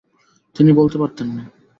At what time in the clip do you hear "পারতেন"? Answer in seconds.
0.97-1.27